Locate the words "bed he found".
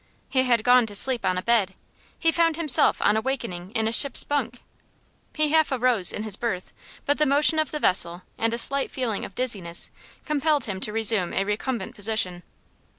1.43-2.55